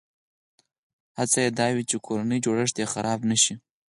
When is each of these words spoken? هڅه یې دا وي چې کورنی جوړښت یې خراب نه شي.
هڅه 1.17 1.37
یې 1.45 1.49
دا 1.59 1.67
وي 1.75 1.83
چې 1.89 1.97
کورنی 2.05 2.37
جوړښت 2.45 2.75
یې 2.81 2.87
خراب 2.93 3.19
نه 3.29 3.37
شي. 3.43 3.53